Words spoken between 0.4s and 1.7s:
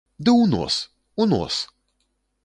ў нос, у нос!